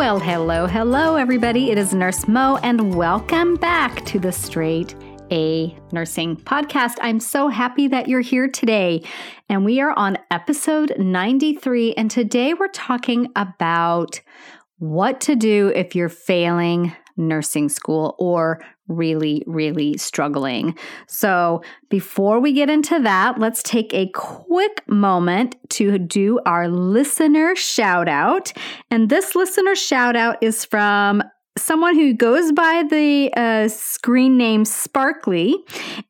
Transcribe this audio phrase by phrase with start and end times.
[0.00, 1.70] Well, hello, hello, everybody.
[1.70, 4.94] It is Nurse Mo, and welcome back to the Straight
[5.30, 6.94] A Nursing Podcast.
[7.02, 9.02] I'm so happy that you're here today.
[9.50, 11.92] And we are on episode 93.
[11.92, 14.22] And today we're talking about
[14.78, 20.76] what to do if you're failing nursing school or really, really struggling.
[21.06, 27.54] So, before we get into that, let's take a quick moment to do our listener
[27.54, 28.52] shout out.
[28.90, 31.22] And this listener shout out is from
[31.58, 35.56] someone who goes by the uh, screen name Sparkly.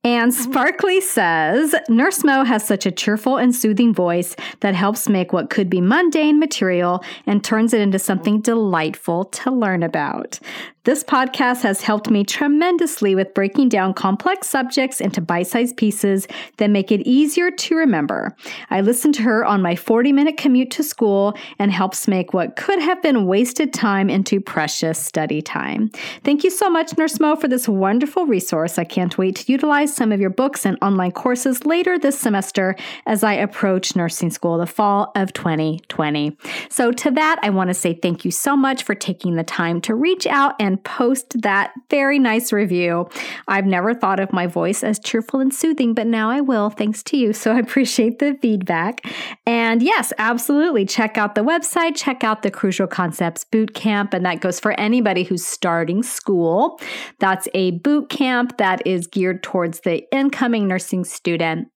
[0.04, 0.50] And mm-hmm.
[0.50, 5.50] Sparkly says Nurse Mo has such a cheerful and soothing voice that helps make what
[5.50, 10.38] could be mundane material and turns it into something delightful to learn about.
[10.84, 16.26] This podcast has helped me tremendously with breaking down complex subjects into bite sized pieces
[16.56, 18.34] that make it easier to remember.
[18.70, 22.56] I listen to her on my 40 minute commute to school and helps make what
[22.56, 25.90] could have been wasted time into precious study time.
[26.24, 28.78] Thank you so much, Nurse Mo, for this wonderful resource.
[28.78, 32.74] I can't wait to utilize some of your books and online courses later this semester
[33.04, 36.38] as I approach nursing school the fall of 2020.
[36.70, 39.82] So, to that, I want to say thank you so much for taking the time
[39.82, 43.08] to reach out and and post that very nice review.
[43.48, 47.02] I've never thought of my voice as cheerful and soothing, but now I will thanks
[47.04, 47.32] to you.
[47.32, 49.04] So I appreciate the feedback.
[49.46, 50.86] And yes, absolutely.
[50.86, 54.78] Check out the website, check out the Crucial Concepts Boot Camp, and that goes for
[54.78, 56.80] anybody who's starting school.
[57.18, 61.68] That's a boot camp that is geared towards the incoming nursing student.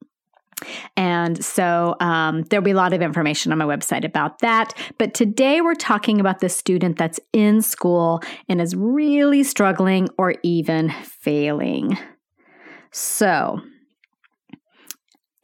[0.97, 4.75] And so um, there'll be a lot of information on my website about that.
[4.99, 10.35] But today we're talking about the student that's in school and is really struggling or
[10.43, 11.99] even failing.
[12.91, 13.61] So,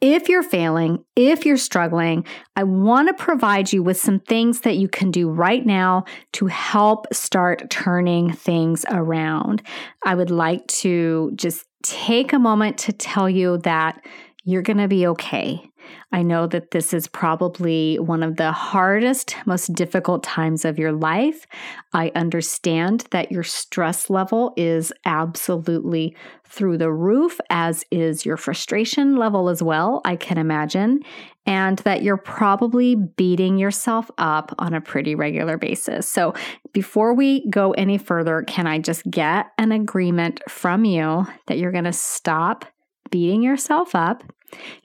[0.01, 4.77] if you're failing, if you're struggling, I want to provide you with some things that
[4.77, 9.61] you can do right now to help start turning things around.
[10.03, 14.03] I would like to just take a moment to tell you that
[14.43, 15.71] you're going to be okay.
[16.11, 20.91] I know that this is probably one of the hardest, most difficult times of your
[20.91, 21.45] life.
[21.93, 26.15] I understand that your stress level is absolutely
[26.45, 30.99] through the roof, as is your frustration level as well, I can imagine,
[31.45, 36.09] and that you're probably beating yourself up on a pretty regular basis.
[36.09, 36.33] So,
[36.73, 41.71] before we go any further, can I just get an agreement from you that you're
[41.71, 42.65] going to stop
[43.11, 44.23] beating yourself up.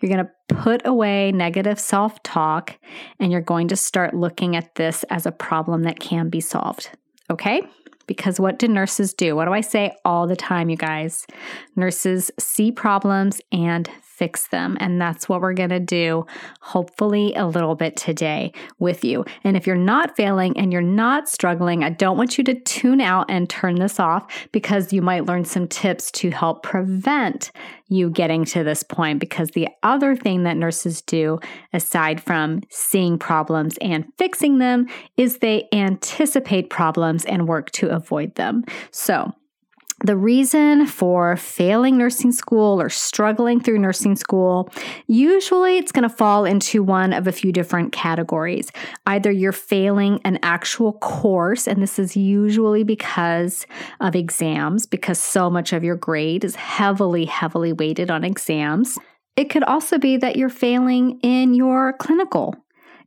[0.00, 2.78] You're going to put away negative self talk
[3.18, 6.90] and you're going to start looking at this as a problem that can be solved.
[7.30, 7.62] Okay?
[8.06, 9.34] Because what do nurses do?
[9.34, 11.26] What do I say all the time, you guys?
[11.74, 14.76] Nurses see problems and fix them.
[14.80, 16.26] And that's what we're going to do,
[16.60, 19.24] hopefully, a little bit today with you.
[19.44, 23.02] And if you're not failing and you're not struggling, I don't want you to tune
[23.02, 27.52] out and turn this off because you might learn some tips to help prevent
[27.88, 29.20] you getting to this point.
[29.20, 31.38] Because the other thing that nurses do,
[31.72, 38.34] aside from seeing problems and fixing them, is they anticipate problems and work to avoid
[38.36, 38.64] them.
[38.90, 39.32] So,
[40.04, 44.70] the reason for failing nursing school or struggling through nursing school,
[45.06, 48.70] usually it's going to fall into one of a few different categories.
[49.06, 53.66] Either you're failing an actual course, and this is usually because
[54.00, 58.98] of exams, because so much of your grade is heavily, heavily weighted on exams.
[59.34, 62.54] It could also be that you're failing in your clinical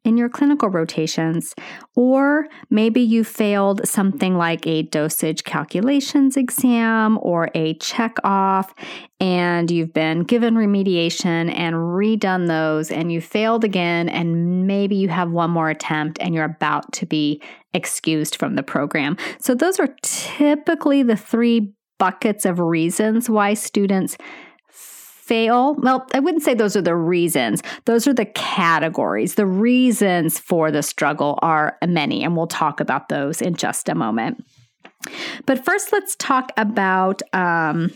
[0.03, 1.53] in your clinical rotations.
[1.95, 8.73] Or maybe you failed something like a dosage calculations exam or a check off,
[9.19, 15.09] and you've been given remediation and redone those, and you failed again, and maybe you
[15.09, 17.41] have one more attempt and you're about to be
[17.73, 19.17] excused from the program.
[19.39, 24.17] So, those are typically the three buckets of reasons why students
[25.29, 25.75] fail.
[25.75, 27.61] Well, I wouldn't say those are the reasons.
[27.85, 29.35] Those are the categories.
[29.35, 33.95] The reasons for the struggle are many, and we'll talk about those in just a
[33.95, 34.43] moment.
[35.45, 37.91] But first, let's talk about um,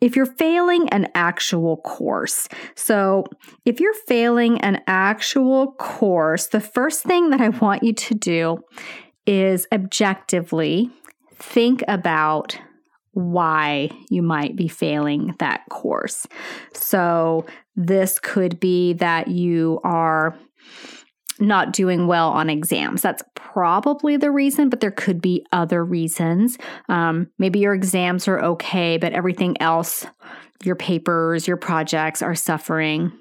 [0.00, 2.48] if you're failing an actual course.
[2.76, 3.24] So,
[3.64, 8.58] if you're failing an actual course, the first thing that I want you to do
[9.26, 10.90] is objectively
[11.34, 12.56] think about
[13.18, 16.26] why you might be failing that course.
[16.72, 20.36] So, this could be that you are
[21.40, 23.02] not doing well on exams.
[23.02, 26.58] That's probably the reason, but there could be other reasons.
[26.88, 30.06] Um, maybe your exams are okay, but everything else,
[30.64, 33.12] your papers, your projects are suffering.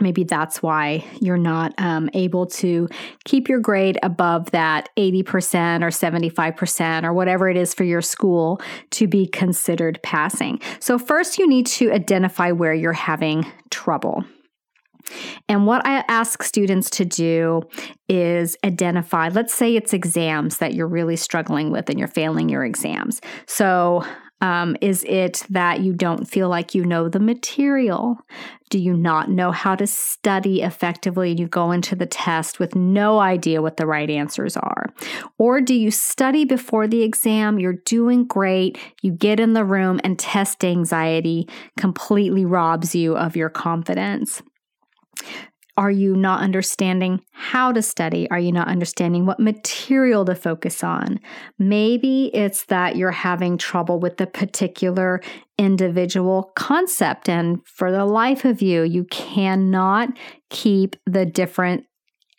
[0.00, 2.88] Maybe that's why you're not um, able to
[3.24, 8.60] keep your grade above that 80% or 75% or whatever it is for your school
[8.90, 10.60] to be considered passing.
[10.80, 14.24] So, first, you need to identify where you're having trouble.
[15.48, 17.62] And what I ask students to do
[18.08, 22.64] is identify, let's say it's exams that you're really struggling with and you're failing your
[22.64, 23.20] exams.
[23.46, 24.04] So,
[24.40, 28.18] um, is it that you don't feel like you know the material?
[28.68, 32.74] Do you not know how to study effectively and you go into the test with
[32.74, 34.86] no idea what the right answers are?
[35.38, 37.58] Or do you study before the exam?
[37.58, 38.76] You're doing great.
[39.02, 41.48] You get in the room and test anxiety
[41.78, 44.42] completely robs you of your confidence.
[45.78, 48.30] Are you not understanding how to study?
[48.30, 51.20] Are you not understanding what material to focus on?
[51.58, 55.20] Maybe it's that you're having trouble with the particular
[55.58, 60.08] individual concept, and for the life of you, you cannot
[60.48, 61.84] keep the different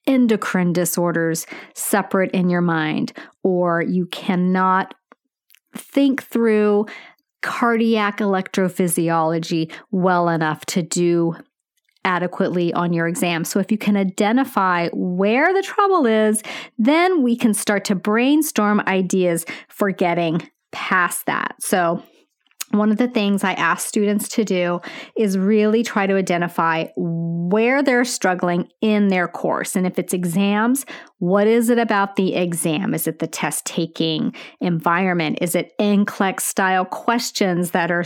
[0.07, 1.45] endocrine disorders
[1.75, 3.13] separate in your mind,
[3.43, 4.95] or you cannot
[5.75, 6.85] think through
[7.43, 11.35] cardiac electrophysiology well enough to do
[12.07, 13.43] adequately on your exam.
[13.43, 16.41] So, if you can identify where the trouble is,
[16.79, 21.55] then we can start to brainstorm ideas for getting past that.
[21.59, 22.01] So,
[22.71, 24.81] one of the things I ask students to do
[25.15, 29.75] is really try to identify where they're struggling in their course.
[29.75, 30.85] And if it's exams,
[31.19, 32.93] what is it about the exam?
[32.93, 35.37] Is it the test taking environment?
[35.41, 38.05] Is it NCLEX style questions that are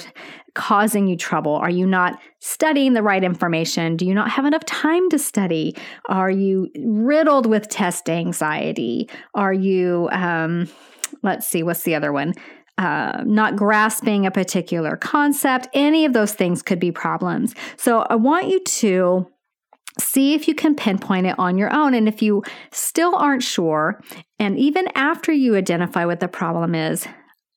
[0.53, 1.55] causing you trouble?
[1.55, 3.97] Are you not studying the right information?
[3.97, 5.75] Do you not have enough time to study?
[6.07, 9.09] Are you riddled with test anxiety?
[9.33, 10.69] Are you, um,
[11.23, 12.35] let's see, what's the other one?
[12.77, 17.53] Uh, not grasping a particular concept, any of those things could be problems.
[17.77, 19.27] So I want you to
[19.99, 21.93] see if you can pinpoint it on your own.
[21.93, 24.01] And if you still aren't sure,
[24.39, 27.07] and even after you identify what the problem is,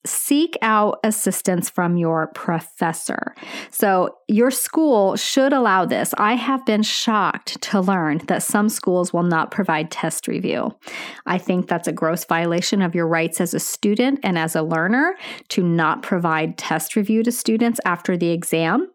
[0.06, 3.34] seek out assistance from your professor.
[3.70, 6.14] So, your school should allow this.
[6.18, 10.74] I have been shocked to learn that some schools will not provide test review.
[11.26, 14.62] I think that's a gross violation of your rights as a student and as a
[14.62, 15.16] learner
[15.48, 18.88] to not provide test review to students after the exam.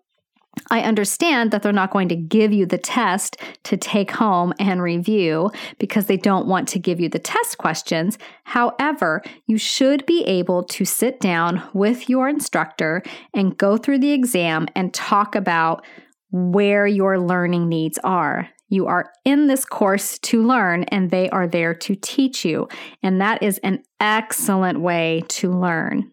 [0.71, 4.81] I understand that they're not going to give you the test to take home and
[4.81, 8.17] review because they don't want to give you the test questions.
[8.43, 13.03] However, you should be able to sit down with your instructor
[13.33, 15.85] and go through the exam and talk about
[16.31, 18.49] where your learning needs are.
[18.68, 22.68] You are in this course to learn, and they are there to teach you.
[23.01, 26.11] And that is an excellent way to learn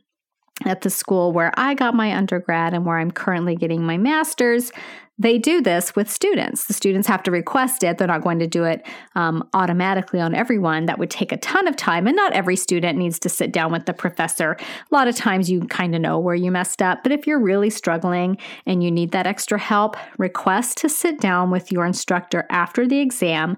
[0.64, 4.72] at the school where I got my undergrad and where I'm currently getting my master's,
[5.18, 6.66] they do this with students.
[6.66, 7.96] The students have to request it.
[7.96, 10.86] They're not going to do it um, automatically on everyone.
[10.86, 13.72] That would take a ton of time, and not every student needs to sit down
[13.72, 14.56] with the professor.
[14.60, 17.40] A lot of times you kind of know where you messed up, but if you're
[17.40, 22.44] really struggling and you need that extra help, request to sit down with your instructor
[22.50, 23.56] after the exam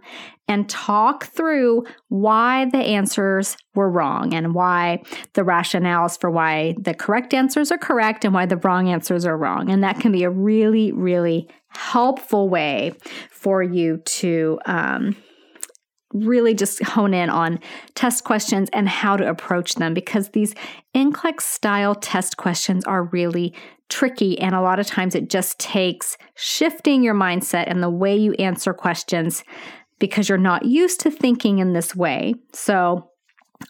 [0.48, 5.02] and talk through why the answers were wrong and why
[5.34, 9.36] the rationales for why the correct answers are correct and why the wrong answers are
[9.36, 9.70] wrong.
[9.70, 12.92] And that can be a really, really helpful way
[13.30, 15.16] for you to um,
[16.12, 17.60] really just hone in on
[17.94, 20.54] test questions and how to approach them because these
[20.94, 23.54] NCLEX style test questions are really
[23.88, 24.38] tricky.
[24.38, 28.32] And a lot of times it just takes shifting your mindset and the way you
[28.34, 29.44] answer questions
[29.98, 32.34] because you're not used to thinking in this way.
[32.52, 33.07] So,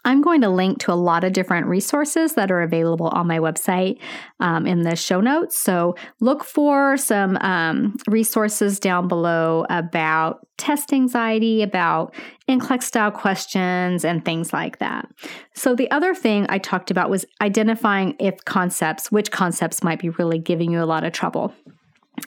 [0.05, 3.39] I'm going to link to a lot of different resources that are available on my
[3.39, 3.99] website
[4.41, 5.57] um, in the show notes.
[5.59, 12.15] So look for some um, resources down below about test anxiety, about
[12.49, 15.09] NCLEX style questions, and things like that.
[15.55, 20.11] So the other thing I talked about was identifying if concepts, which concepts might be
[20.11, 21.55] really giving you a lot of trouble.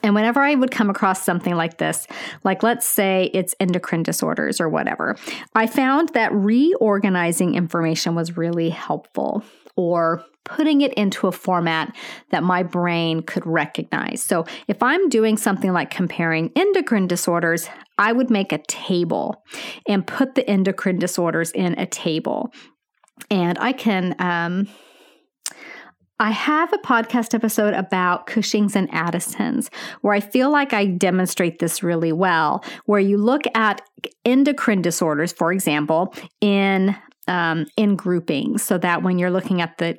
[0.02, 2.06] And whenever I would come across something like this,
[2.44, 5.16] like let's say it's endocrine disorders or whatever,
[5.54, 9.44] I found that reorganizing information was really helpful
[9.76, 11.94] or putting it into a format
[12.30, 14.22] that my brain could recognize.
[14.22, 17.68] So if I'm doing something like comparing endocrine disorders,
[17.98, 19.42] I would make a table
[19.86, 22.52] and put the endocrine disorders in a table.
[23.30, 24.68] And I can, um,
[26.22, 31.58] I have a podcast episode about Cushing's and Addison's where I feel like I demonstrate
[31.58, 33.82] this really well, where you look at
[34.24, 36.94] endocrine disorders, for example, in
[37.26, 39.98] um, in groupings, so that when you're looking at the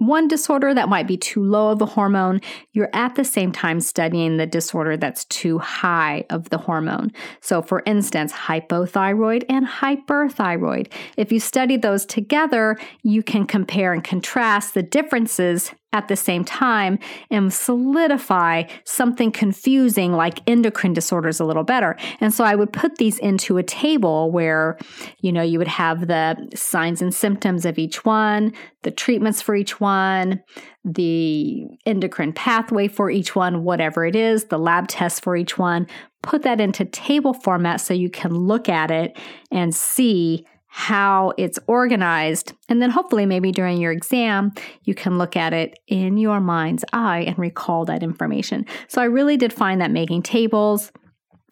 [0.00, 2.40] one disorder that might be too low of a hormone,
[2.72, 7.12] you're at the same time studying the disorder that's too high of the hormone.
[7.42, 10.90] So, for instance, hypothyroid and hyperthyroid.
[11.18, 16.44] If you study those together, you can compare and contrast the differences at the same
[16.44, 16.98] time
[17.30, 21.96] and solidify something confusing like endocrine disorders a little better.
[22.20, 24.78] And so I would put these into a table where,
[25.20, 29.54] you know, you would have the signs and symptoms of each one, the treatments for
[29.56, 30.42] each one,
[30.84, 35.86] the endocrine pathway for each one, whatever it is, the lab tests for each one.
[36.22, 39.18] Put that into table format so you can look at it
[39.50, 42.52] and see how it's organized.
[42.68, 44.52] And then hopefully, maybe during your exam,
[44.84, 48.64] you can look at it in your mind's eye and recall that information.
[48.86, 50.92] So I really did find that making tables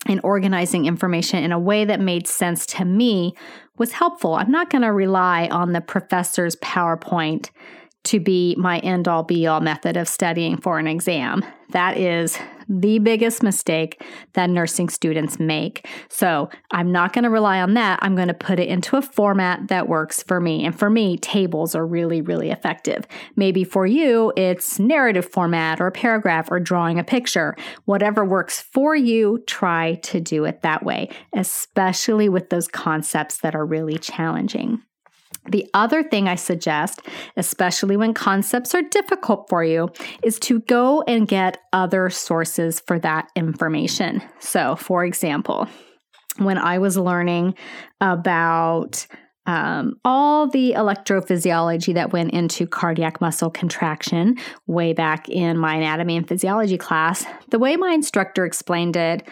[0.07, 3.35] and organizing information in a way that made sense to me
[3.77, 4.35] was helpful.
[4.35, 7.51] I'm not going to rely on the professor's PowerPoint
[8.05, 11.45] to be my end all be all method of studying for an exam.
[11.71, 14.03] That is the biggest mistake
[14.35, 15.87] that nursing students make.
[16.09, 17.99] So I'm not going to rely on that.
[18.03, 20.65] I'm going to put it into a format that works for me.
[20.65, 23.07] And for me, tables are really, really effective.
[23.37, 27.57] Maybe for you, it's narrative format or a paragraph or drawing a picture.
[27.85, 33.55] Whatever works for you, try to do it that way, especially with those concepts that
[33.55, 34.83] are really challenging.
[35.47, 37.01] The other thing I suggest,
[37.37, 39.89] especially when concepts are difficult for you,
[40.23, 44.23] is to go and get other sources for that information.
[44.41, 45.67] So, for example,
[46.37, 47.55] when I was learning
[48.01, 49.07] about
[49.47, 56.19] um, all the electrophysiology that went into cardiac muscle contraction way back in my anatomy
[56.19, 59.27] and physiology class, the way my instructor explained it,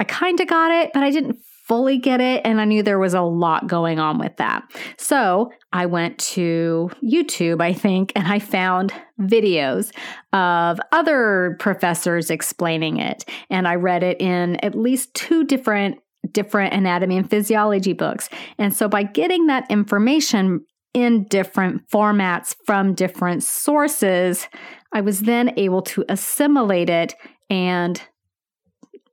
[0.00, 1.38] I kind of got it, but I didn't
[1.68, 2.40] fully get it.
[2.44, 4.64] And I knew there was a lot going on with that.
[4.96, 9.92] So I went to YouTube, I think, and I found videos
[10.32, 13.24] of other professors explaining it.
[13.50, 15.98] And I read it in at least two different
[16.32, 18.28] different anatomy and physiology books.
[18.58, 24.48] And so by getting that information in different formats from different sources,
[24.92, 27.14] I was then able to assimilate it
[27.48, 28.02] and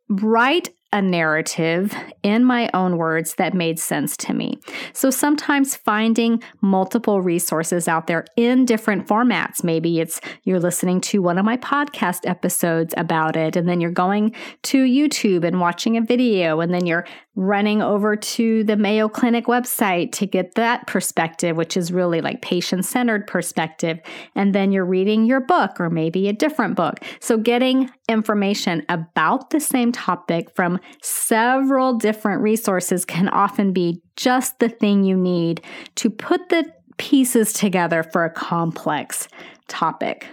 [0.10, 4.58] write a narrative in my own words that made sense to me.
[4.94, 9.62] So sometimes finding multiple resources out there in different formats.
[9.62, 13.92] Maybe it's you're listening to one of my podcast episodes about it, and then you're
[13.92, 14.34] going
[14.64, 19.48] to YouTube and watching a video, and then you're running over to the Mayo Clinic
[19.48, 24.00] website to get that perspective, which is really like patient centered perspective.
[24.36, 27.02] And then you're reading your book or maybe a different book.
[27.20, 34.60] So getting information about the same topic from several different resources can often be just
[34.60, 35.62] the thing you need
[35.96, 39.28] to put the pieces together for a complex
[39.68, 40.28] topic.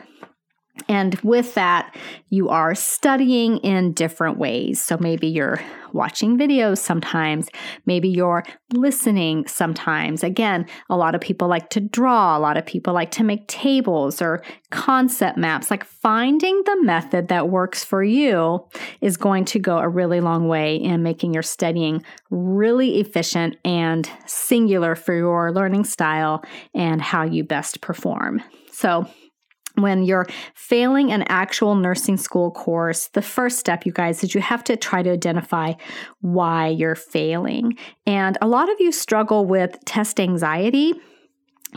[0.88, 1.94] And with that,
[2.30, 4.80] you are studying in different ways.
[4.80, 5.60] So maybe you're
[5.92, 7.48] watching videos sometimes,
[7.84, 10.24] maybe you're listening sometimes.
[10.24, 13.46] Again, a lot of people like to draw, a lot of people like to make
[13.48, 15.70] tables or concept maps.
[15.70, 18.66] Like finding the method that works for you
[19.02, 24.10] is going to go a really long way in making your studying really efficient and
[24.24, 26.42] singular for your learning style
[26.74, 28.42] and how you best perform.
[28.70, 29.06] So,
[29.76, 34.40] when you're failing an actual nursing school course, the first step, you guys, is you
[34.40, 35.74] have to try to identify
[36.20, 37.76] why you're failing.
[38.06, 40.94] And a lot of you struggle with test anxiety.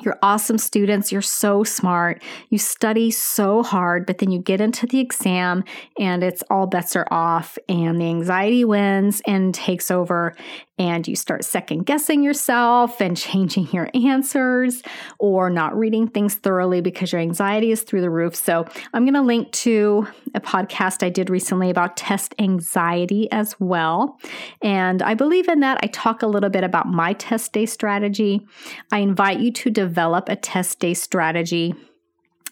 [0.04, 1.12] You're awesome students.
[1.12, 2.22] You're so smart.
[2.50, 5.64] You study so hard, but then you get into the exam
[5.98, 10.36] and it's all bets are off and the anxiety wins and takes over.
[10.78, 14.84] And you start second guessing yourself and changing your answers
[15.20, 18.36] or not reading things thoroughly because your anxiety is through the roof.
[18.36, 23.56] So, I'm going to link to a podcast I did recently about test anxiety as
[23.60, 24.20] well.
[24.62, 25.80] And I believe in that.
[25.82, 28.46] I talk a little bit about my test day strategy.
[28.92, 31.74] I invite you to develop a test day strategy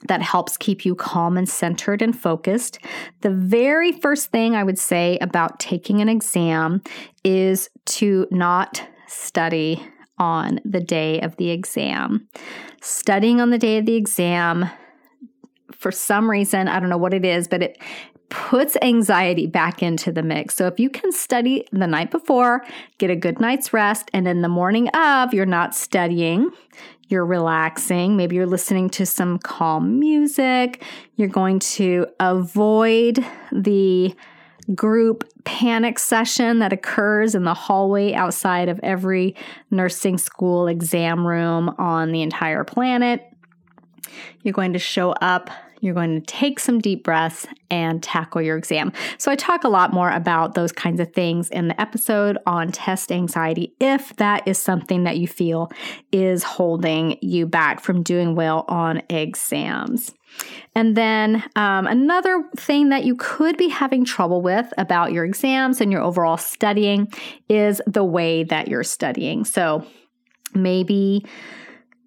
[0.07, 2.79] that helps keep you calm and centered and focused.
[3.22, 6.81] The very first thing I would say about taking an exam
[7.24, 9.86] is to not study
[10.17, 12.27] on the day of the exam.
[12.81, 14.69] Studying on the day of the exam,
[15.72, 17.77] for some reason, I don't know what it is, but it
[18.29, 20.55] puts anxiety back into the mix.
[20.55, 22.65] So if you can study the night before,
[22.98, 26.50] get a good night's rest, and then the morning of, you're not studying,
[27.13, 28.17] you're relaxing.
[28.17, 30.84] Maybe you're listening to some calm music.
[31.15, 34.15] You're going to avoid the
[34.74, 39.36] group panic session that occurs in the hallway outside of every
[39.70, 43.24] nursing school exam room on the entire planet.
[44.41, 45.51] You're going to show up
[45.84, 48.94] you're going to take some deep breaths and tackle your exam.
[49.18, 52.72] So, I talk a lot more about those kinds of things in the episode on
[52.72, 55.70] test anxiety if that is something that you feel
[56.13, 60.13] is holding you back from doing well on exams.
[60.74, 65.82] And then um, another thing that you could be having trouble with about your exams
[65.82, 67.12] and your overall studying
[67.50, 69.44] is the way that you're studying.
[69.44, 69.86] So,
[70.56, 71.25] maybe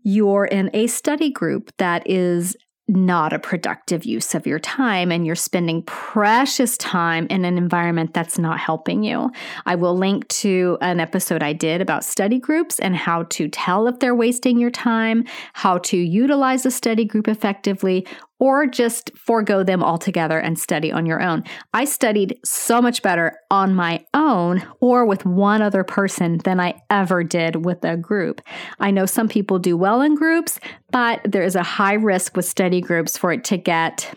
[0.03, 2.57] you're in a study group that is
[2.89, 8.15] not a productive use of your time and you're spending precious time in an environment
[8.15, 9.31] that's not helping you.
[9.65, 13.89] I will link to an episode I did about study groups and how to tell
[13.89, 18.07] if they're wasting your time, how to utilize a study group effectively,
[18.39, 21.43] or just forego them altogether and study on your own.
[21.73, 26.81] I studied so much better on my own or with one other person than I
[26.91, 28.41] ever did with a group.
[28.79, 32.45] I know some people do well in groups, but there is a high risk with
[32.45, 34.15] study groups for it to get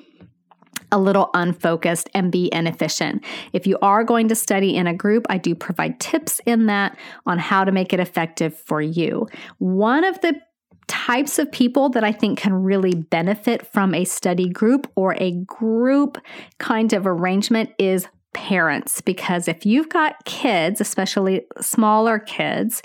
[0.92, 3.24] a little unfocused and be inefficient.
[3.54, 6.98] If you are going to study in a group, I do provide tips in that
[7.26, 9.28] on how to make it effective for you.
[9.60, 10.40] One of the
[10.90, 15.32] types of people that I think can really benefit from a study group or a
[15.46, 16.18] group
[16.58, 19.00] kind of arrangement is parents.
[19.00, 22.82] Because if you've got kids, especially smaller kids,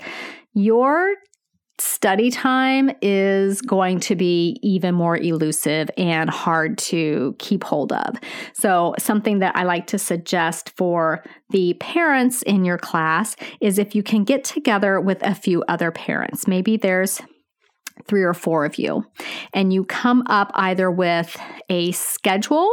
[0.53, 1.15] your
[1.77, 8.15] study time is going to be even more elusive and hard to keep hold of.
[8.53, 13.93] So, something that I like to suggest for the parents in your class is if
[13.93, 17.21] you can get together with a few other parents, maybe there's
[18.07, 19.05] three or four of you,
[19.53, 21.35] and you come up either with
[21.69, 22.69] a schedule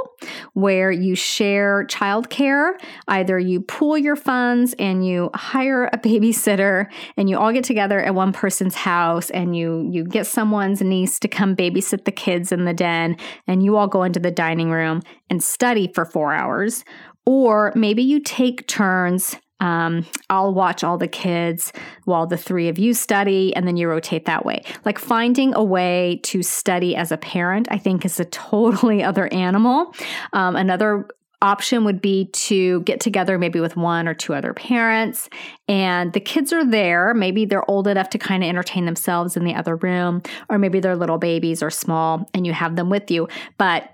[0.53, 2.73] where you share childcare,
[3.09, 8.01] either you pool your funds and you hire a babysitter and you all get together
[8.01, 12.53] at one person's house and you you get someone's niece to come babysit the kids
[12.53, 16.35] in the den and you all go into the dining room and study for 4
[16.35, 16.85] hours.
[17.25, 21.73] Or maybe you take turns um, I'll watch all the kids
[22.05, 24.65] while the three of you study, and then you rotate that way.
[24.85, 29.33] Like finding a way to study as a parent, I think, is a totally other
[29.33, 29.95] animal.
[30.33, 31.09] Um, another
[31.41, 35.29] option would be to get together maybe with one or two other parents
[35.67, 39.43] and the kids are there maybe they're old enough to kind of entertain themselves in
[39.43, 43.11] the other room or maybe they're little babies or small and you have them with
[43.11, 43.27] you
[43.59, 43.93] but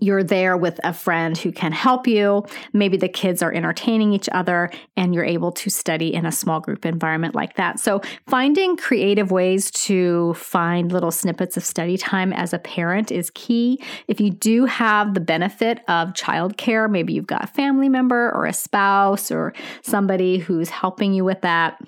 [0.00, 2.44] you're there with a friend who can help you.
[2.72, 6.60] Maybe the kids are entertaining each other and you're able to study in a small
[6.60, 7.78] group environment like that.
[7.78, 13.30] So, finding creative ways to find little snippets of study time as a parent is
[13.30, 13.82] key.
[14.08, 18.46] If you do have the benefit of childcare, maybe you've got a family member or
[18.46, 21.80] a spouse or somebody who's helping you with that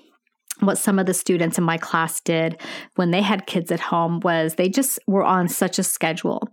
[0.67, 2.61] what some of the students in my class did
[2.95, 6.49] when they had kids at home was they just were on such a schedule.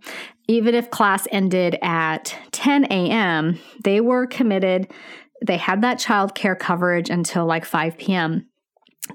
[0.48, 4.90] Even if class ended at 10 a.m., they were committed.
[5.46, 8.46] They had that childcare coverage until like 5 p.m.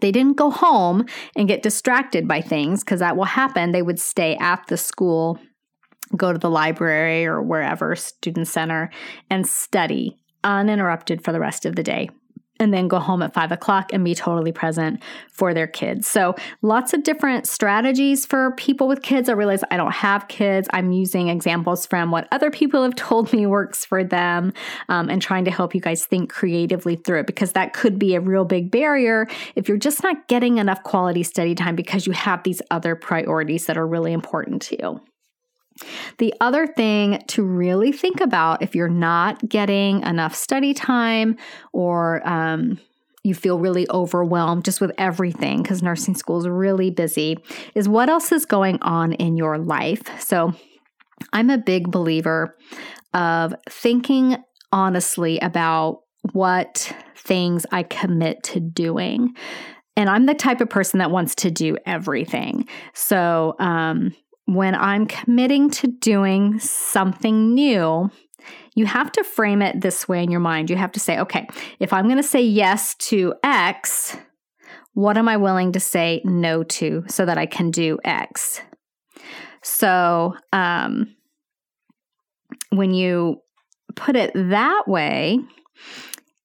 [0.02, 1.06] They didn't go home
[1.36, 3.72] and get distracted by things because that will happen.
[3.72, 5.40] They would stay at the school,
[6.16, 8.90] go to the library or wherever, student center,
[9.30, 12.10] and study uninterrupted for the rest of the day
[12.60, 16.08] and then go home at five o'clock and be totally present for their kids.
[16.08, 19.30] So, lots of different strategies for people with kids.
[19.30, 20.68] I realize I don't have kids.
[20.72, 24.54] I'm using examples from what other people have told me works for them
[24.89, 28.15] um, and trying to help you guys think creatively through it because that could be
[28.15, 32.13] a real big barrier if you're just not getting enough quality study time because you
[32.13, 35.02] have these other priorities that are really important to you.
[36.18, 41.38] The other thing to really think about if you're not getting enough study time
[41.74, 42.80] or um,
[43.24, 47.38] you feel really overwhelmed just with everything because nursing school is really busy,
[47.74, 50.04] is what else is going on in your life.
[50.22, 50.54] So,
[51.34, 52.56] I'm a big believer
[53.14, 54.38] of thinking
[54.72, 56.02] honestly about
[56.34, 59.34] what things I commit to doing.
[59.98, 62.68] And I'm the type of person that wants to do everything.
[62.94, 64.14] So, um,
[64.46, 68.10] when I'm committing to doing something new,
[68.76, 70.70] you have to frame it this way in your mind.
[70.70, 71.48] You have to say, okay,
[71.80, 74.18] if I'm going to say yes to X,
[74.94, 78.62] what am I willing to say no to so that I can do X?
[79.64, 81.16] So, um,
[82.70, 83.42] when you
[83.96, 85.40] put it that way,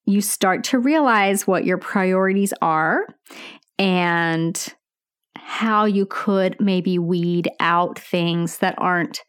[0.07, 3.07] you start to realize what your priorities are
[3.79, 4.75] and
[5.51, 9.25] how you could maybe weed out things that aren't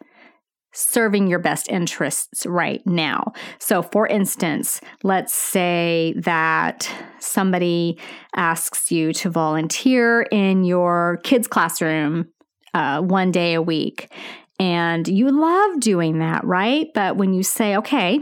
[0.72, 3.34] serving your best interests right now.
[3.58, 6.88] So, for instance, let's say that
[7.20, 7.98] somebody
[8.36, 12.28] asks you to volunteer in your kids' classroom
[12.76, 14.14] uh, one day a week.
[14.60, 16.88] And you love doing that, right?
[16.94, 18.20] But when you say, okay,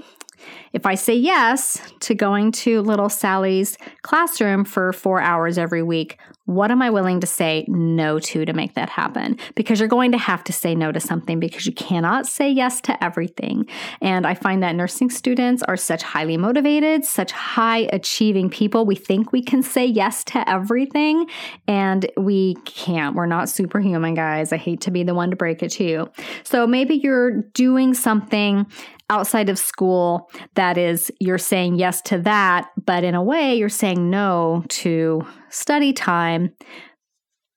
[0.72, 6.18] if I say yes to going to little Sally's classroom for four hours every week,
[6.50, 9.38] what am I willing to say no to to make that happen?
[9.54, 12.82] Because you're going to have to say no to something because you cannot say yes
[12.82, 13.68] to everything.
[14.02, 18.88] And I find that nursing students are such highly motivated, such high achieving people.
[18.88, 21.28] We think we can say yes to everything,
[21.68, 23.16] and we can't.
[23.16, 24.52] We're not superhuman, guys.
[24.52, 26.10] I hate to be the one to break it to you.
[26.44, 28.66] So maybe you're doing something
[29.12, 33.70] outside of school that is you're saying yes to that, but in a way you're
[33.70, 36.52] saying no to study time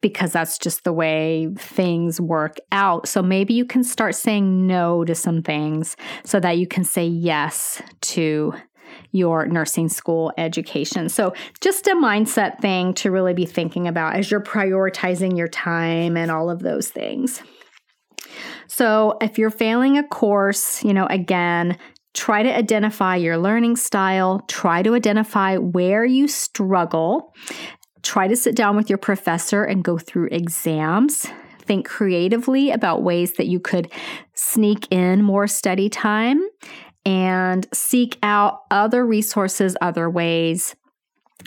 [0.01, 3.09] because that's just the way things work out.
[3.09, 7.07] So maybe you can start saying no to some things so that you can say
[7.07, 8.53] yes to
[9.13, 11.09] your nursing school education.
[11.09, 16.17] So, just a mindset thing to really be thinking about as you're prioritizing your time
[16.17, 17.43] and all of those things.
[18.67, 21.79] So, if you're failing a course, you know, again,
[22.15, 27.35] try to identify your learning style, try to identify where you struggle,
[28.03, 31.27] try to sit down with your professor and go through exams.
[31.61, 33.91] Think creatively about ways that you could
[34.35, 36.43] sneak in more study time
[37.05, 40.75] and seek out other resources, other ways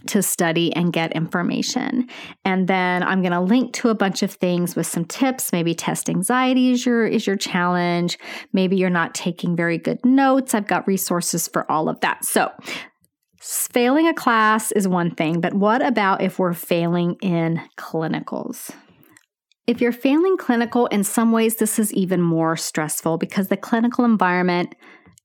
[0.07, 2.07] to study and get information.
[2.43, 5.51] And then I'm going to link to a bunch of things with some tips.
[5.51, 8.19] Maybe test anxiety is your is your challenge.
[8.53, 10.53] Maybe you're not taking very good notes.
[10.53, 12.25] I've got resources for all of that.
[12.25, 12.51] So,
[13.45, 18.71] failing a class is one thing, but what about if we're failing in clinicals?
[19.67, 24.03] If you're failing clinical, in some ways, this is even more stressful because the clinical
[24.03, 24.73] environment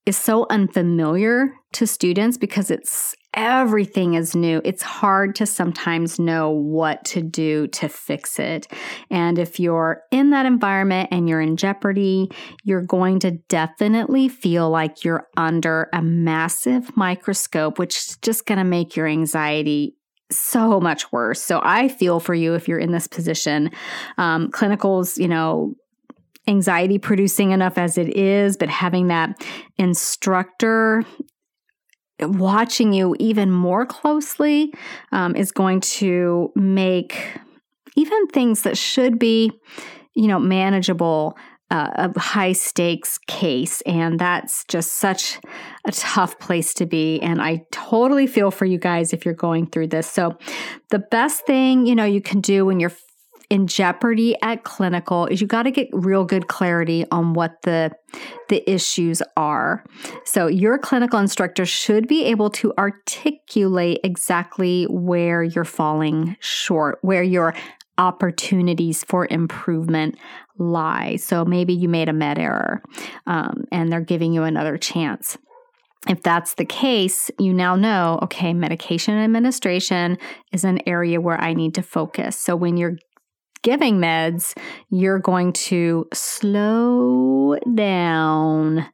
[0.07, 4.61] is so unfamiliar to students because it's everything is new.
[4.65, 8.67] It's hard to sometimes know what to do to fix it.
[9.11, 12.31] And if you're in that environment and you're in jeopardy,
[12.65, 18.59] you're going to definitely feel like you're under a massive microscope, which is just going
[18.59, 19.97] to make your anxiety
[20.33, 21.41] so much worse.
[21.41, 23.71] So I feel for you if you're in this position.
[24.17, 25.75] Um, clinicals, you know,
[26.49, 29.47] anxiety producing enough as it is, but having that
[29.79, 31.05] instructor
[32.21, 34.73] watching you even more closely
[35.13, 37.39] um, is going to make
[37.97, 39.53] even things that should be,
[40.15, 41.37] you know, manageable.
[41.73, 45.39] Uh, a high stakes case, and that's just such
[45.87, 47.21] a tough place to be.
[47.21, 50.11] And I totally feel for you guys if you're going through this.
[50.11, 50.37] So,
[50.91, 52.91] the best thing you know you can do when you're
[53.51, 57.91] in jeopardy at clinical is you got to get real good clarity on what the
[58.49, 59.85] the issues are.
[60.25, 67.23] So your clinical instructor should be able to articulate exactly where you're falling short, where
[67.23, 67.55] your
[67.99, 70.17] opportunities for improvement
[70.59, 71.17] lie.
[71.17, 72.83] So maybe you made a med error
[73.27, 75.37] um, and they're giving you another chance.
[76.09, 80.17] If that's the case, you now know, okay, medication administration
[80.51, 82.39] is an area where I need to focus.
[82.39, 82.97] So when you're
[83.63, 84.57] giving meds,
[84.91, 88.87] you're going to slow down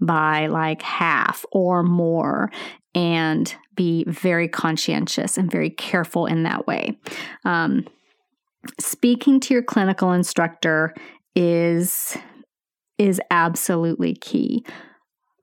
[0.00, 2.50] by like half or more
[2.94, 6.98] and be very conscientious and very careful in that way.
[7.44, 7.86] Um,
[8.78, 10.94] speaking to your clinical instructor
[11.34, 12.16] is
[12.96, 14.64] is absolutely key.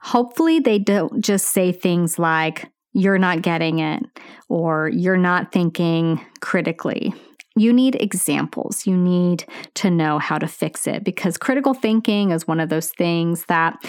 [0.01, 4.01] Hopefully they don't just say things like you're not getting it
[4.47, 7.13] or you're not thinking critically
[7.55, 8.87] you need examples.
[8.87, 12.91] You need to know how to fix it because critical thinking is one of those
[12.91, 13.83] things that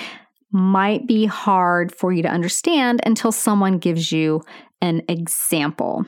[0.51, 4.42] might be hard for you to understand until someone gives you
[4.81, 6.05] an example.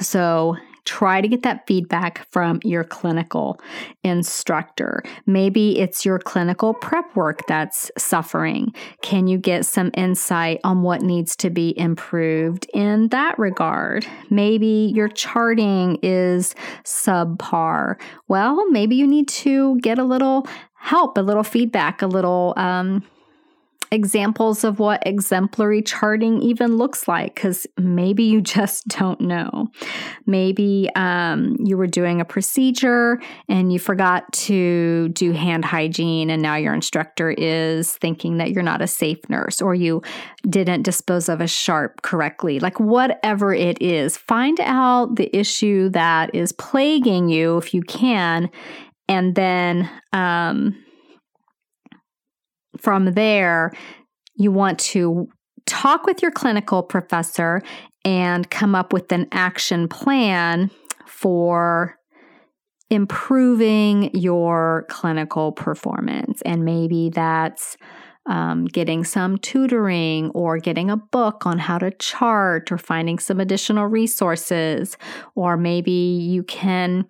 [0.00, 0.56] So
[0.88, 3.60] try to get that feedback from your clinical
[4.02, 5.02] instructor.
[5.26, 8.72] Maybe it's your clinical prep work that's suffering.
[9.02, 14.06] Can you get some insight on what needs to be improved in that regard?
[14.30, 18.00] Maybe your charting is subpar.
[18.28, 23.04] Well, maybe you need to get a little help, a little feedback, a little um,
[23.90, 29.68] examples of what exemplary charting even looks like because maybe you just don't know.
[30.26, 36.42] Maybe um, you were doing a procedure and you forgot to do hand hygiene, and
[36.42, 40.02] now your instructor is thinking that you're not a safe nurse, or you
[40.48, 42.60] didn't dispose of a sharp correctly.
[42.60, 48.50] Like, whatever it is, find out the issue that is plaguing you if you can,
[49.08, 50.76] and then um,
[52.80, 53.72] from there,
[54.36, 55.28] you want to
[55.66, 57.62] talk with your clinical professor
[58.04, 60.70] and come up with an action plan
[61.06, 61.96] for
[62.90, 66.40] improving your clinical performance.
[66.42, 67.76] And maybe that's
[68.28, 73.40] um, getting some tutoring or getting a book on how to chart or finding some
[73.40, 74.96] additional resources.
[75.34, 77.06] Or maybe you can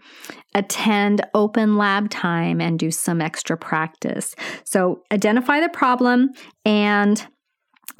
[0.54, 4.34] attend open lab time and do some extra practice.
[4.64, 6.30] So identify the problem
[6.64, 7.26] and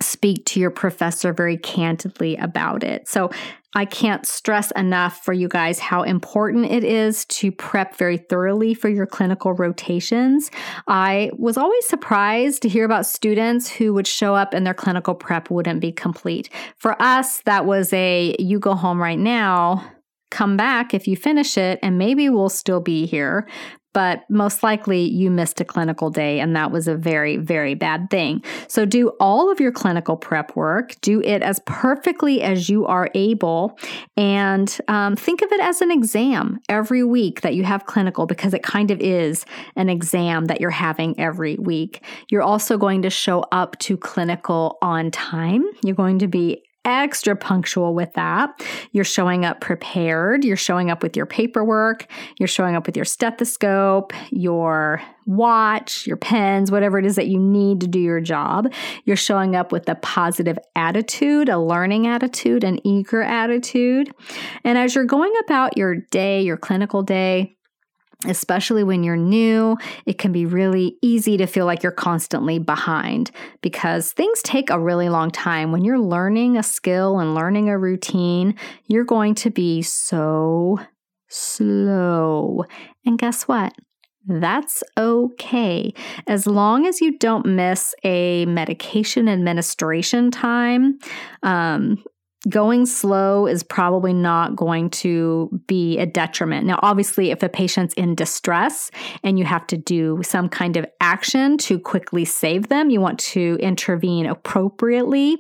[0.01, 3.09] speak to your professor very candidly about it.
[3.09, 3.31] So
[3.75, 8.75] I can't stress enough for you guys how important it is to prep very thoroughly
[8.75, 10.51] for your clinical rotations.
[10.87, 15.15] I was always surprised to hear about students who would show up and their clinical
[15.15, 16.49] prep wouldn't be complete.
[16.77, 19.85] For us, that was a you go home right now
[20.31, 23.49] come back if you finish it, and maybe we'll still be here
[23.93, 28.11] but most likely you missed a clinical day, and that was a very, very bad
[28.11, 28.43] thing.
[28.67, 33.11] So, do all of your clinical prep work, do it as perfectly as you are
[33.15, 33.79] able,
[34.17, 38.55] and um, think of it as an exam every week that you have clinical because
[38.55, 39.45] it kind of is
[39.77, 42.03] an exam that you're having every week.
[42.31, 45.65] You're also going to show up to clinical on time.
[45.83, 48.63] You're going to be extra punctual with that.
[48.93, 50.45] You're showing up prepared.
[50.45, 52.07] You're showing up with your paperwork.
[52.39, 57.39] You're showing up with your stethoscope, your watch, your pens, whatever it is that you
[57.39, 58.73] need to do your job.
[59.05, 64.11] You're showing up with a positive attitude, a learning attitude, an eager attitude.
[64.65, 67.58] And as you're going about your day, your clinical day,
[68.27, 73.31] Especially when you're new, it can be really easy to feel like you're constantly behind
[73.63, 75.71] because things take a really long time.
[75.71, 80.81] When you're learning a skill and learning a routine, you're going to be so
[81.29, 82.65] slow.
[83.07, 83.73] And guess what?
[84.27, 85.95] That's okay.
[86.27, 90.99] As long as you don't miss a medication administration time,
[91.43, 92.03] um,
[92.49, 96.67] going slow is probably not going to be a detriment.
[96.67, 98.91] Now, obviously, if a patient's in distress
[99.25, 103.19] and you have to do some kind of action to quickly save them, you want
[103.21, 105.39] to intervene appropriately.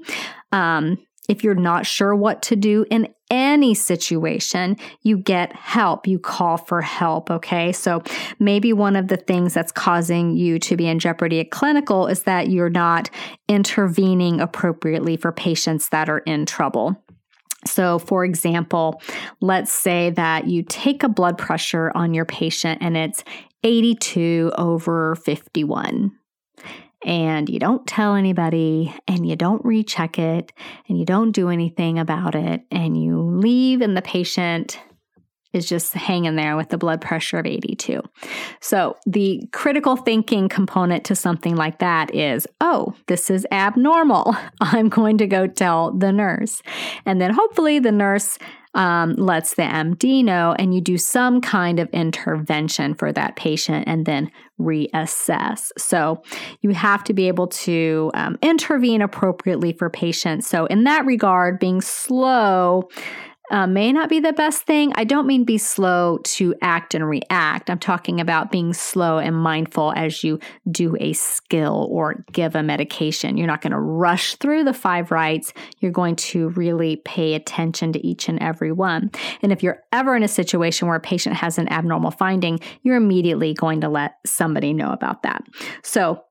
[0.50, 6.06] Um, if you're not sure what to do in any situation, you get help.
[6.06, 7.30] You call for help.
[7.30, 7.72] Okay.
[7.72, 8.02] So
[8.38, 12.22] maybe one of the things that's causing you to be in jeopardy at clinical is
[12.22, 13.10] that you're not
[13.48, 17.02] intervening appropriately for patients that are in trouble.
[17.66, 19.02] So, for example,
[19.40, 23.24] let's say that you take a blood pressure on your patient and it's
[23.64, 26.17] 82 over 51
[27.04, 30.52] and you don't tell anybody and you don't recheck it
[30.88, 34.80] and you don't do anything about it and you leave and the patient
[35.52, 38.02] is just hanging there with the blood pressure of 82.
[38.60, 44.36] So, the critical thinking component to something like that is, oh, this is abnormal.
[44.60, 46.62] I'm going to go tell the nurse.
[47.06, 48.38] And then hopefully the nurse
[48.74, 53.84] um, lets the MD know, and you do some kind of intervention for that patient
[53.88, 55.70] and then reassess.
[55.78, 56.22] So
[56.60, 60.46] you have to be able to um, intervene appropriately for patients.
[60.48, 62.88] So, in that regard, being slow
[63.50, 64.92] uh, may not be the best thing.
[64.94, 67.70] I don't mean be slow to act and react.
[67.70, 70.38] I'm talking about being slow and mindful as you
[70.70, 73.36] do a skill or give a medication.
[73.36, 75.52] You're not going to rush through the five rights.
[75.80, 79.10] You're going to really pay attention to each and every one.
[79.42, 82.96] And if you're ever in a situation where a patient has an abnormal finding, you're
[82.96, 85.44] immediately going to let somebody know about that.
[85.82, 86.24] So,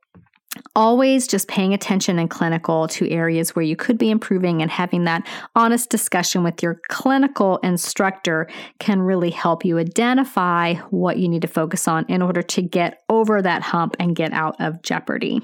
[0.76, 5.04] always just paying attention in clinical to areas where you could be improving and having
[5.06, 8.48] that honest discussion with your clinical instructor
[8.80, 13.02] can really help you identify what you need to focus on in order to get
[13.10, 15.42] over that hump and get out of jeopardy.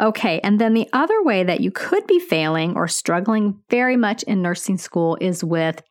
[0.00, 4.22] Okay, and then the other way that you could be failing or struggling very much
[4.24, 5.82] in nursing school is with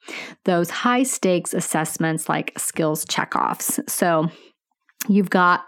[0.44, 3.90] those high stakes assessments like skills checkoffs.
[3.90, 4.30] So
[5.08, 5.66] you've got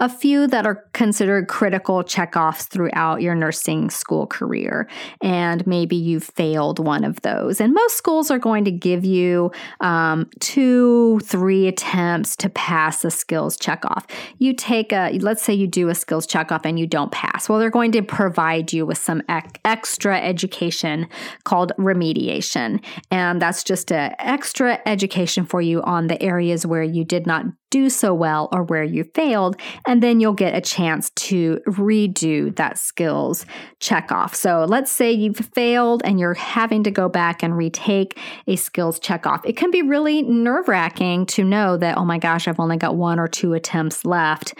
[0.00, 4.88] a few that are considered critical checkoffs throughout your nursing school career,
[5.22, 7.60] and maybe you've failed one of those.
[7.60, 9.50] And most schools are going to give you
[9.80, 14.08] um, two, three attempts to pass a skills checkoff.
[14.38, 17.48] You take a, let's say you do a skills checkoff and you don't pass.
[17.48, 21.08] Well, they're going to provide you with some ec- extra education
[21.44, 22.84] called remediation.
[23.10, 27.44] And that's just an extra education for you on the areas where you did not
[27.70, 29.53] do so well or where you failed.
[29.86, 33.46] And then you'll get a chance to redo that skills
[33.80, 34.34] check off.
[34.34, 38.98] So let's say you've failed and you're having to go back and retake a skills
[38.98, 39.44] check off.
[39.44, 42.96] It can be really nerve wracking to know that, oh my gosh, I've only got
[42.96, 44.54] one or two attempts left.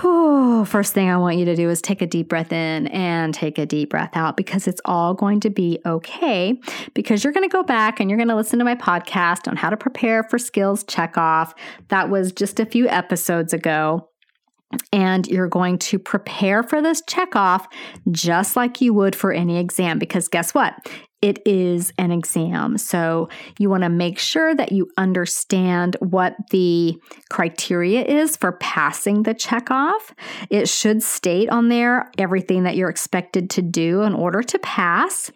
[0.00, 3.34] Whew, first thing I want you to do is take a deep breath in and
[3.34, 6.60] take a deep breath out because it's all going to be okay.
[6.94, 9.56] Because you're going to go back and you're going to listen to my podcast on
[9.56, 11.54] how to prepare for skills checkoff.
[11.88, 14.09] That was just a few episodes ago.
[14.92, 17.66] And you're going to prepare for this checkoff
[18.10, 19.98] just like you would for any exam.
[19.98, 20.74] Because guess what?
[21.22, 22.78] it is an exam.
[22.78, 23.28] So
[23.58, 26.96] you want to make sure that you understand what the
[27.28, 30.12] criteria is for passing the checkoff.
[30.48, 35.30] It should state on there everything that you're expected to do in order to pass.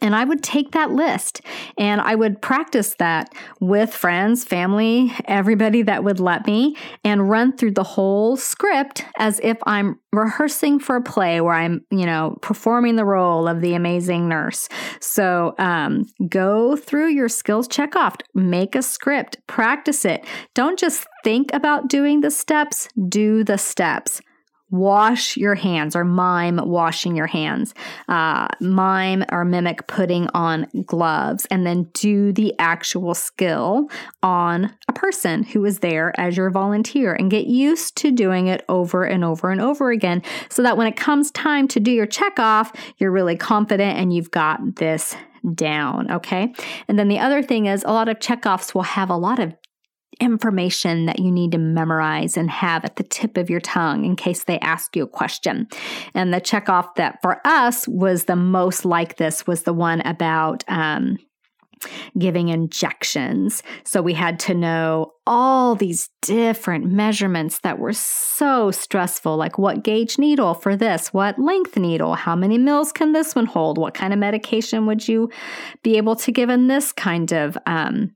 [0.00, 1.40] And I would take that list
[1.78, 7.56] and I would practice that with friends, family, everybody that would let me, and run
[7.56, 12.36] through the whole script as if I'm rehearsing for a play where I'm, you know,
[12.42, 14.68] performing the role of the amazing nurse.
[15.00, 20.24] So um, go through your skills check off, make a script, practice it.
[20.54, 24.20] Don't just think about doing the steps, do the steps
[24.70, 27.74] wash your hands or mime washing your hands.
[28.08, 33.88] Uh, mime or mimic putting on gloves and then do the actual skill
[34.22, 38.64] on a person who is there as your volunteer and get used to doing it
[38.68, 42.06] over and over and over again so that when it comes time to do your
[42.06, 45.16] check off you're really confident and you've got this
[45.54, 46.52] down okay?
[46.88, 49.54] And then the other thing is a lot of checkoffs will have a lot of
[50.20, 54.16] information that you need to memorize and have at the tip of your tongue in
[54.16, 55.66] case they ask you a question.
[56.14, 60.64] And the checkoff that for us was the most like this was the one about
[60.68, 61.18] um,
[62.18, 63.62] giving injections.
[63.84, 69.84] So we had to know all these different measurements that were so stressful, like what
[69.84, 73.94] gauge needle for this, what length needle, how many mils can this one hold, what
[73.94, 75.30] kind of medication would you
[75.82, 78.14] be able to give in this kind of um,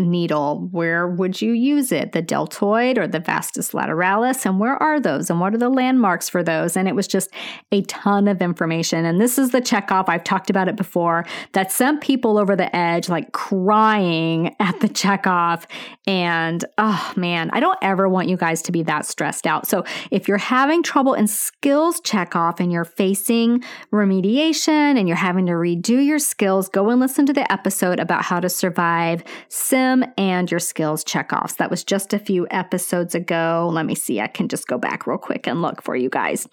[0.00, 2.12] needle, where would you use it?
[2.12, 4.44] The deltoid or the vastus lateralis?
[4.44, 5.30] And where are those?
[5.30, 6.76] And what are the landmarks for those?
[6.76, 7.30] And it was just
[7.70, 9.04] a ton of information.
[9.04, 10.08] And this is the checkoff.
[10.08, 14.88] I've talked about it before that sent people over the edge, like crying at the
[14.88, 15.64] checkoff.
[16.06, 19.68] And oh man, I don't ever want you guys to be that stressed out.
[19.68, 25.46] So if you're having trouble in skills checkoff and you're facing remediation and you're having
[25.46, 29.83] to redo your skills, go and listen to the episode about how to survive sim
[30.16, 31.56] and your skills checkoffs.
[31.56, 33.70] That was just a few episodes ago.
[33.72, 34.20] Let me see.
[34.20, 36.48] I can just go back real quick and look for you guys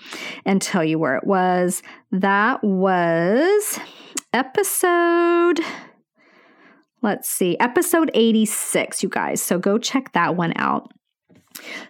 [0.45, 1.81] and tell you where it was.
[2.11, 3.79] That was
[4.33, 5.59] episode
[7.01, 9.41] let's see, episode 86, you guys.
[9.41, 10.91] So go check that one out.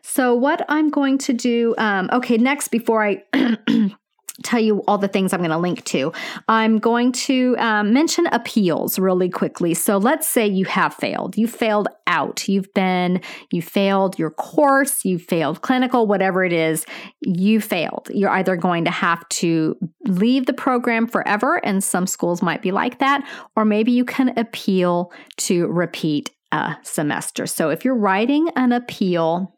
[0.01, 3.23] So, what I'm going to do, um, okay, next, before I
[4.43, 6.11] tell you all the things I'm going to link to.
[6.47, 9.73] I'm going to um, mention appeals really quickly.
[9.73, 11.37] So let's say you have failed.
[11.37, 12.47] You failed out.
[12.47, 16.85] You've been, you failed your course, you failed clinical, whatever it is,
[17.21, 18.09] you failed.
[18.13, 22.71] You're either going to have to leave the program forever, and some schools might be
[22.71, 27.47] like that, or maybe you can appeal to repeat a semester.
[27.47, 29.57] So if you're writing an appeal,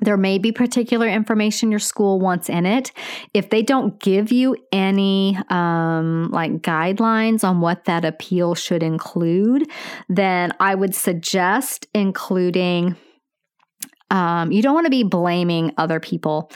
[0.00, 2.92] there may be particular information your school wants in it.
[3.34, 9.68] If they don't give you any um, like guidelines on what that appeal should include,
[10.08, 12.96] then I would suggest including
[14.10, 16.50] um, you don't want to be blaming other people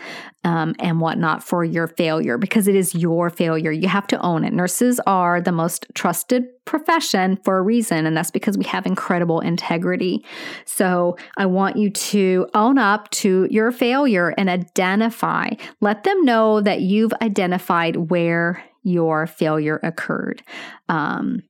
[0.45, 3.71] um, and whatnot for your failure because it is your failure.
[3.71, 4.53] You have to own it.
[4.53, 9.41] Nurses are the most trusted profession for a reason, and that's because we have incredible
[9.41, 10.25] integrity.
[10.65, 15.51] So I want you to own up to your failure and identify.
[15.81, 20.43] Let them know that you've identified where your failure occurred.
[20.89, 21.43] Um,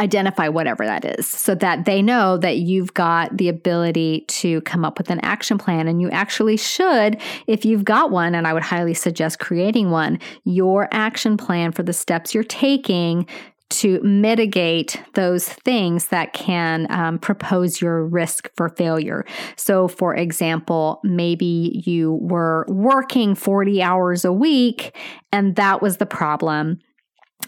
[0.00, 4.84] identify whatever that is so that they know that you've got the ability to come
[4.84, 5.86] up with an action plan.
[5.86, 10.18] And you actually should, if you've got one, and I would highly suggest creating one,
[10.44, 13.26] your action plan for the steps you're taking
[13.68, 19.24] to mitigate those things that can um, propose your risk for failure.
[19.54, 24.96] So, for example, maybe you were working 40 hours a week
[25.30, 26.80] and that was the problem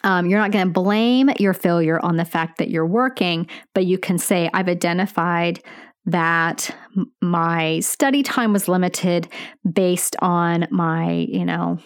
[0.04, 3.86] um, you're not going to blame your failure on the fact that you're working, but
[3.86, 5.62] you can say, I've identified
[6.06, 6.74] that
[7.20, 9.28] my study time was limited
[9.70, 11.78] based on my, you know,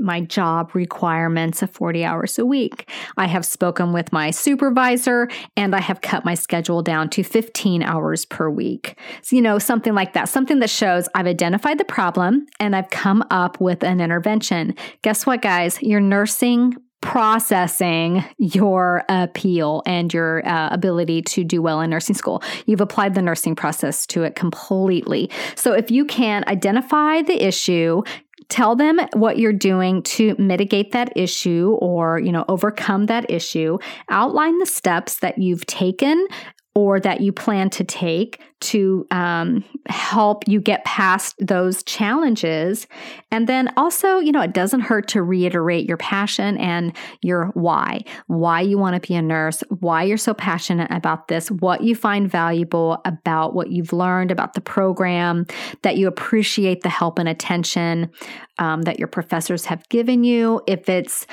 [0.00, 2.90] my job requirements of 40 hours a week.
[3.16, 7.82] I have spoken with my supervisor and I have cut my schedule down to 15
[7.82, 8.98] hours per week.
[9.22, 12.90] So, you know, something like that, something that shows I've identified the problem and I've
[12.90, 14.74] come up with an intervention.
[15.02, 15.80] Guess what, guys?
[15.82, 22.42] Your nursing processing your appeal and your uh, ability to do well in nursing school.
[22.64, 25.30] You've applied the nursing process to it completely.
[25.54, 28.02] So if you can identify the issue,
[28.48, 33.78] tell them what you're doing to mitigate that issue or you know overcome that issue
[34.10, 36.26] outline the steps that you've taken
[36.74, 42.86] or that you plan to take to um, help you get past those challenges.
[43.30, 48.04] And then also, you know, it doesn't hurt to reiterate your passion and your why,
[48.26, 51.94] why you want to be a nurse, why you're so passionate about this, what you
[51.94, 55.46] find valuable about what you've learned about the program,
[55.82, 58.10] that you appreciate the help and attention
[58.58, 60.62] um, that your professors have given you.
[60.66, 61.26] If it's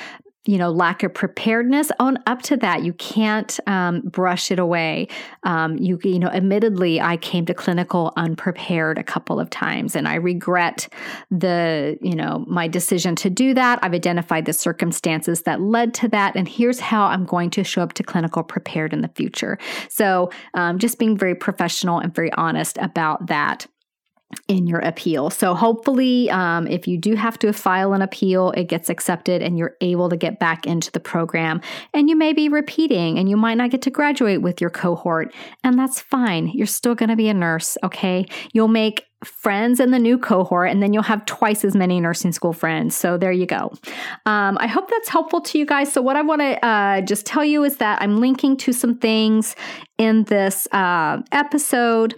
[0.44, 2.82] you know, lack of preparedness, own up to that.
[2.82, 5.06] You can't um, brush it away.
[5.44, 10.08] Um, you, you know, admittedly, I came to clinical unprepared a couple of times, and
[10.08, 10.88] I regret
[11.30, 13.78] the, you know, my decision to do that.
[13.82, 17.82] I've identified the circumstances that led to that, and here's how I'm going to show
[17.82, 19.58] up to clinical prepared in the future.
[19.88, 23.66] So, um, just being very professional and very honest about that
[24.48, 25.30] in your appeal.
[25.30, 29.58] So, hopefully, um, if you do have to file an appeal, it gets accepted and
[29.58, 31.60] you're able to get back into the program.
[31.94, 35.34] And you may be repeating and you might not get to graduate with your cohort,
[35.64, 36.48] and that's fine.
[36.48, 38.26] You're still going to be a nurse, okay?
[38.52, 42.32] You'll make friends in the new cohort, and then you'll have twice as many nursing
[42.32, 42.96] school friends.
[42.96, 43.72] So there you go.
[44.26, 45.92] Um, I hope that's helpful to you guys.
[45.92, 48.98] So what I want to uh, just tell you is that I'm linking to some
[48.98, 49.54] things
[49.98, 52.14] in this uh, episode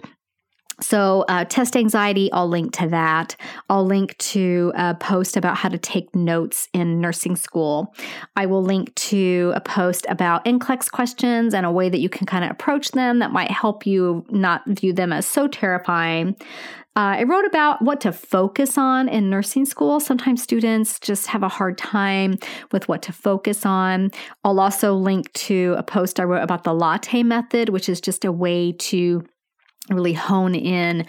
[0.81, 3.35] so, uh, test anxiety, I'll link to that.
[3.69, 7.95] I'll link to a post about how to take notes in nursing school.
[8.35, 12.25] I will link to a post about NCLEX questions and a way that you can
[12.25, 16.35] kind of approach them that might help you not view them as so terrifying.
[16.97, 19.99] Uh, I wrote about what to focus on in nursing school.
[19.99, 22.37] Sometimes students just have a hard time
[22.71, 24.11] with what to focus on.
[24.45, 28.23] I'll also link to a post I wrote about the latte method, which is just
[28.23, 29.25] a way to
[29.89, 31.05] really hone in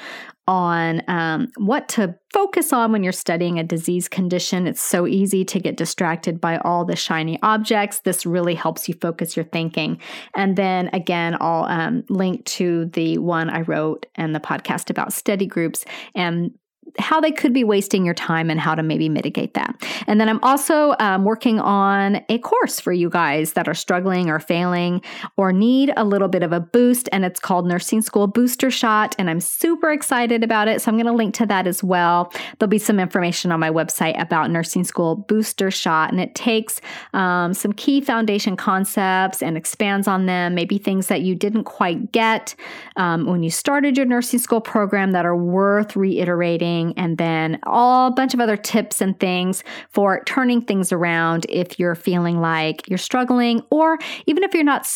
[0.48, 4.66] on um, what to focus on when you're studying a disease condition.
[4.66, 8.00] It's so easy to get distracted by all the shiny objects.
[8.00, 10.00] This really helps you focus your thinking.
[10.34, 15.12] And then again, I'll um, link to the one I wrote and the podcast about
[15.12, 16.52] study groups and
[16.98, 19.74] how they could be wasting your time and how to maybe mitigate that.
[20.06, 24.30] And then I'm also um, working on a course for you guys that are struggling
[24.30, 25.02] or failing
[25.36, 29.14] or need a little bit of a boost, and it's called Nursing School Booster Shot.
[29.18, 30.80] And I'm super excited about it.
[30.80, 32.32] So I'm going to link to that as well.
[32.58, 36.80] There'll be some information on my website about Nursing School Booster Shot, and it takes
[37.12, 42.12] um, some key foundation concepts and expands on them, maybe things that you didn't quite
[42.12, 42.54] get
[42.96, 48.08] um, when you started your nursing school program that are worth reiterating and then all
[48.08, 52.88] a bunch of other tips and things for turning things around if you're feeling like
[52.88, 54.86] you're struggling, or even if you're not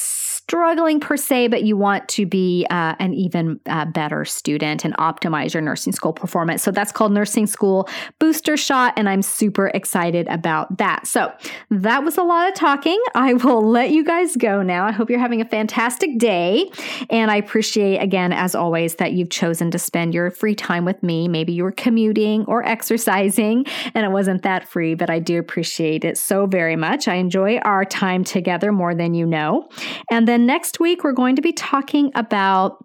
[0.50, 4.96] struggling per se, but you want to be uh, an even uh, better student and
[4.96, 6.60] optimize your nursing school performance.
[6.60, 7.88] So that's called Nursing School
[8.18, 11.06] Booster Shot, and I'm super excited about that.
[11.06, 11.32] So
[11.70, 13.00] that was a lot of talking.
[13.14, 14.86] I will let you guys go now.
[14.86, 16.68] I hope you're having a fantastic day.
[17.10, 21.00] And I appreciate, again, as always, that you've chosen to spend your free time with
[21.00, 21.28] me.
[21.28, 26.04] Maybe you were commuting or exercising, and it wasn't that free, but I do appreciate
[26.04, 27.06] it so very much.
[27.06, 29.68] I enjoy our time together more than you know.
[30.10, 32.84] And next week, we're going to be talking about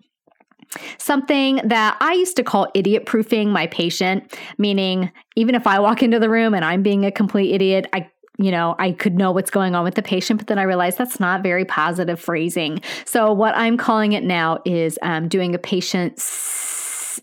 [0.98, 6.04] something that I used to call idiot proofing my patient, meaning even if I walk
[6.04, 9.32] into the room and I'm being a complete idiot, I you know, I could know
[9.32, 12.82] what's going on with the patient, but then I realized that's not very positive phrasing.
[13.06, 16.22] So, what I'm calling it now is um, doing a patient,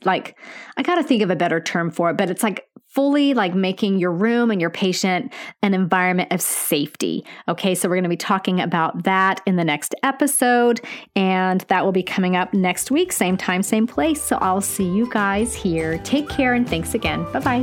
[0.05, 0.39] like,
[0.78, 3.55] I got to think of a better term for it, but it's like fully like
[3.55, 5.32] making your room and your patient
[5.62, 7.24] an environment of safety.
[7.49, 10.80] Okay, so we're going to be talking about that in the next episode,
[11.16, 14.22] and that will be coming up next week, same time, same place.
[14.22, 15.99] So I'll see you guys here.
[15.99, 17.24] Take care and thanks again.
[17.32, 17.62] Bye bye.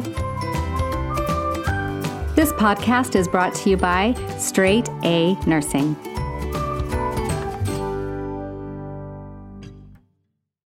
[2.36, 5.96] This podcast is brought to you by Straight A Nursing.